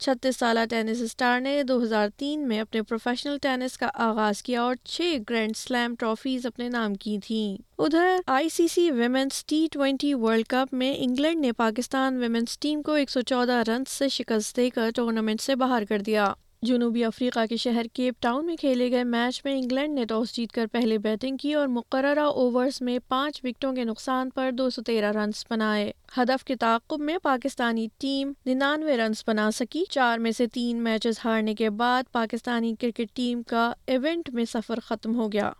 چھتیس 0.00 0.36
سالہ 0.36 0.60
ٹینس 0.70 1.00
اسٹار 1.00 1.40
نے 1.40 1.62
دو 1.62 1.82
ہزار 1.82 2.08
تین 2.16 2.48
میں 2.48 2.60
اپنے 2.60 2.82
پروفیشنل 2.82 3.38
ٹینس 3.42 3.78
کا 3.78 3.90
آغاز 3.94 4.42
کیا 4.42 4.62
اور 4.62 4.74
چھ 4.84 5.16
گرینڈ 5.30 5.56
سلیم 5.56 5.94
ٹرافیز 5.94 6.46
اپنے 6.46 6.68
نام 6.68 6.94
کی 6.94 7.18
تھیں۔ 7.26 7.62
ادھر 7.78 8.16
I 8.26 8.48
C 8.48 8.68
C 8.68 8.90
women's 8.90 9.44
T 9.46 9.66
twenty 9.72 10.14
world 10.14 10.46
cup 10.46 10.74
میں 10.74 10.94
انگلینڈ 10.98 11.40
نے 11.40 11.52
پاکستان 11.52 12.16
ویمنس 12.16 12.58
ٹیم 12.58 12.82
کو 12.82 12.92
ایک 12.92 13.10
سو 13.10 13.20
چودہ 13.20 13.62
رنز 13.68 13.90
سے 13.90 14.08
شکست 14.08 14.56
دے 14.56 14.70
کر 14.70 14.90
ٹورنامنٹ 14.96 15.40
سے 15.40 15.56
باہر 15.56 15.82
کر 15.88 15.98
دیا۔ 15.98 16.32
جنوبی 16.64 17.04
افریقہ 17.04 17.46
کے 17.46 17.56
شہر 17.56 17.86
کیپ 17.92 18.14
ٹاؤن 18.20 18.46
میں 18.46 18.56
کھیلے 18.56 18.90
گئے 18.90 19.04
میچ 19.04 19.44
میں 19.44 19.52
انگلینڈ 19.52 19.94
نے 19.94 20.04
ٹاس 20.04 20.36
جیت 20.36 20.52
کر 20.52 20.66
پہلے 20.72 20.98
بیٹنگ 20.98 21.36
کی 21.36 21.54
اور 21.54 21.68
مقررہ 21.68 22.20
اوورز 22.20 22.82
میں 22.82 22.98
پانچ 23.08 23.40
وکٹوں 23.44 23.72
کے 23.72 23.84
نقصان 23.84 24.30
پر 24.30 24.50
دو 24.50 24.70
سو 24.70 24.82
تیرہ 24.82 25.12
رنز 25.12 25.44
بنائے۔ 25.50 25.92
ہدف 26.16 26.44
کے 26.44 26.56
تعاقب 26.56 27.00
میں 27.00 27.18
پاکستانی 27.22 27.88
ٹیم 27.98 28.32
ننانوے 28.46 28.96
رنز 28.96 29.24
بنا 29.26 29.50
سکی۔ 29.50 29.84
چار 29.90 30.18
میں 30.18 30.30
سے 30.30 30.46
تین 30.46 30.76
میچز 30.76 31.20
ہارنے 31.24 31.54
کے 31.54 31.70
بعد 31.70 32.02
پاکستانی 32.12 32.74
کرکٹ 32.80 33.14
ٹیم 33.14 33.42
کا 33.42 33.72
ایونٹ 33.86 34.30
میں 34.30 34.44
سفر 34.44 34.80
ختم 34.80 35.14
ہو 35.14 35.32
گیا۔ 35.32 35.52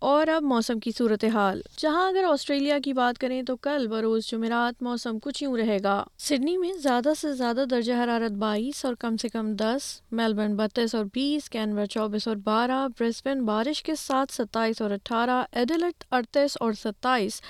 اور 0.00 0.26
اب 0.26 0.42
موسم 0.42 0.78
کی 0.78 0.90
صورتحال۔ 0.98 1.60
جہاں 1.78 2.08
اگر 2.08 2.24
آسٹریلیا 2.28 2.78
کی 2.84 2.92
بات 2.92 3.18
کریں 3.18 3.42
تو 3.42 3.56
کل 3.56 3.88
بروز 3.88 4.26
جمعرات 4.26 4.82
موسم 4.82 5.18
کچھ 5.18 5.42
یوں 5.42 5.56
رہے 5.56 5.76
گا۔ 5.82 6.04
سڈنی 6.18 6.56
میں 6.56 6.72
زیادہ 6.72 7.12
سے 7.20 7.32
زیادہ 7.32 7.64
درجہ 7.70 7.92
حرارت 7.92 8.32
بائیس 8.32 8.84
اور 8.84 8.94
کم 8.94 9.16
سے 9.16 9.28
کم 9.28 9.52
دس، 9.52 10.00
میلبرن 10.12 10.56
بتیس 10.56 10.94
اور 10.94 11.04
بیس 11.14 11.50
کینور 11.50 11.86
چوبیس 11.86 12.28
اور 12.28 12.36
بارہ، 12.36 12.88
برسبن 13.00 13.44
بارش 13.44 13.82
کے 13.82 13.94
ساتھ 13.94 14.32
ستائیس 14.32 14.82
اور 14.82 14.90
اٹھارہ 14.90 15.44
ایڈلٹ 15.52 16.04
اڑتیس 16.10 16.56
اور 16.60 16.72
ستائیس، 16.72 17.42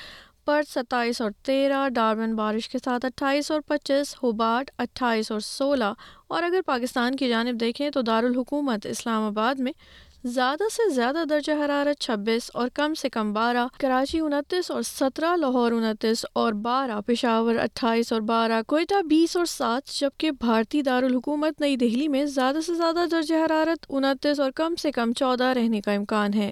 پرت 0.44 0.72
ستائیس 0.72 1.20
اور 1.20 1.30
تیرہ 1.42 1.88
ڈارون 1.88 2.34
بارش 2.34 2.68
کے 2.68 2.78
ساتھ 2.84 3.06
اٹھائیس 3.06 3.50
اور 3.50 3.60
پچیس 3.60 4.16
ہوبارٹ 4.22 4.70
اٹھائیس 4.78 5.32
اور 5.32 5.40
سولہ۔ 5.40 5.92
اور 6.28 6.42
اگر 6.42 6.60
پاکستان 6.66 7.16
کی 7.16 7.28
جانب 7.28 7.60
دیکھیں 7.60 7.90
تو 7.90 8.02
دارالحکومت 8.02 8.86
اسلام 8.86 9.22
آباد 9.22 9.54
میں 9.54 9.72
زیادہ 10.24 10.62
سے 10.72 10.90
زیادہ 10.90 11.24
درجہ 11.30 11.52
حرارت 11.52 12.00
چھبیس 12.00 12.50
اور 12.54 12.68
کم 12.74 12.94
سے 12.94 13.08
کم 13.08 13.32
بارہ، 13.32 13.66
کراچی 13.78 14.20
انتیس 14.20 14.70
اور 14.70 14.82
سترہ، 14.82 15.36
لاہور 15.36 15.72
انتیس 15.72 16.26
اور 16.32 16.52
بارہ، 16.52 17.00
پشاور 17.06 17.54
اٹھائیس 17.54 18.12
اور 18.12 18.20
بارہ، 18.20 18.62
کوئٹہ 18.66 19.02
بیس 19.02 19.36
اور 19.36 19.44
سات، 19.44 20.00
جبکہ 20.00 20.30
بھارتی 20.30 20.82
دارالحکومت 20.82 21.60
نئی 21.60 21.76
دہلی 21.76 22.08
میں 22.08 22.24
زیادہ 22.24 22.58
سے 22.66 22.74
زیادہ 22.74 23.04
درجہ 23.10 23.34
حرارت 23.34 23.86
انتیس 23.88 24.40
اور 24.40 24.50
کم 24.50 24.74
سے 24.74 24.92
کم 24.92 25.12
چودہ 25.12 25.44
رہنے 25.44 25.80
کا 25.80 25.92
امکان 25.92 26.34
ہے۔ 26.34 26.50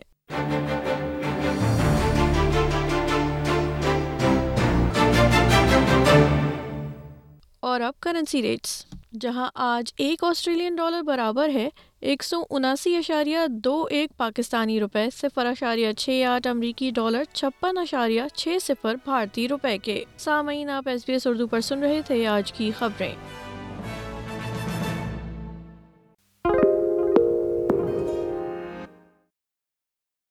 اور 7.60 7.80
اب 7.80 8.00
کرنسی 8.00 8.42
ریٹس، 8.42 8.86
جہاں 9.20 9.50
آج 9.54 9.92
ایک 9.96 10.24
آسٹریلین 10.24 10.74
ڈالر 10.74 11.02
برابر 11.02 11.48
ہے۔ 11.48 11.68
ایک 12.00 12.24
سو 12.24 12.42
اناسی 12.50 12.96
اشاریہ 12.96 13.38
دو 13.50 13.86
ایک 13.90 14.10
پاکستانی 14.16 14.80
روپے 14.80 15.10
صفر 15.16 15.46
اشاریہ 15.46 15.92
چھ 15.92 16.24
آٹھ 16.28 16.46
امریکی 16.46 16.90
ڈالر 16.90 17.22
چھپن 17.32 17.78
اشاریہ 17.78 18.22
چھ 18.34 18.56
صفر 18.62 18.94
بھارتی 19.04 19.48
روپے 19.48 19.78
کے۔ 19.78 20.04
سامعین، 20.18 20.70
آپ 20.70 20.88
ایس 20.88 21.06
بی 21.06 21.12
ایس 21.12 21.26
اردو 21.26 21.46
پر 21.46 21.60
سن 21.60 21.78
رہے 21.78 22.00
تھے 22.06 22.26
آج 22.26 22.52
کی 22.52 22.70
خبریں۔ 22.78 23.14